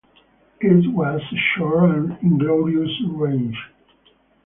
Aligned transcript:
It 0.61 0.91
was 0.95 1.21
a 1.21 1.35
short 1.37 1.91
and 1.91 2.17
inglorious 2.23 2.89
reign. 3.11 3.55